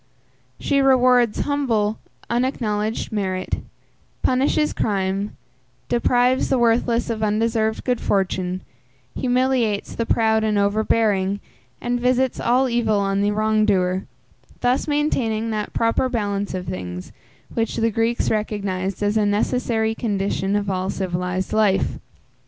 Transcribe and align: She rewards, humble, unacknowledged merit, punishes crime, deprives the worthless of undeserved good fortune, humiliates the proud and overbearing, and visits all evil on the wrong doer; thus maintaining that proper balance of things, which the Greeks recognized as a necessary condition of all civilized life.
She 0.59 0.81
rewards, 0.81 1.41
humble, 1.41 1.99
unacknowledged 2.27 3.11
merit, 3.11 3.59
punishes 4.23 4.73
crime, 4.73 5.37
deprives 5.89 6.49
the 6.49 6.57
worthless 6.57 7.11
of 7.11 7.21
undeserved 7.21 7.83
good 7.83 8.01
fortune, 8.01 8.61
humiliates 9.13 9.93
the 9.93 10.07
proud 10.07 10.43
and 10.43 10.57
overbearing, 10.57 11.39
and 11.79 11.99
visits 11.99 12.39
all 12.39 12.67
evil 12.67 12.97
on 12.99 13.21
the 13.21 13.29
wrong 13.29 13.63
doer; 13.63 14.05
thus 14.61 14.87
maintaining 14.87 15.51
that 15.51 15.71
proper 15.71 16.09
balance 16.09 16.55
of 16.55 16.65
things, 16.65 17.11
which 17.53 17.75
the 17.75 17.91
Greeks 17.91 18.31
recognized 18.31 19.03
as 19.03 19.17
a 19.17 19.25
necessary 19.27 19.93
condition 19.93 20.55
of 20.55 20.67
all 20.67 20.89
civilized 20.89 21.53
life. 21.53 21.99